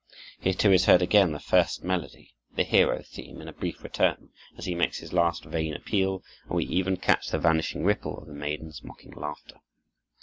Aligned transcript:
Here, 0.39 0.55
too, 0.55 0.71
is 0.73 0.85
heard 0.85 1.03
again 1.03 1.31
the 1.31 1.39
first 1.39 1.83
melody, 1.83 2.33
the 2.55 2.63
hero 2.63 3.03
theme, 3.03 3.39
in 3.39 3.47
a 3.47 3.53
brief 3.53 3.83
return, 3.83 4.31
as 4.57 4.65
he 4.65 4.73
makes 4.73 4.97
his 4.97 5.13
last, 5.13 5.45
vain 5.45 5.75
appeal, 5.75 6.23
and 6.47 6.55
we 6.55 6.65
even 6.65 6.97
catch 6.97 7.27
the 7.29 7.37
vanishing 7.37 7.83
ripple 7.85 8.17
of 8.17 8.25
the 8.25 8.33
maiden's 8.33 8.83
mocking 8.83 9.11
laughter. 9.11 9.59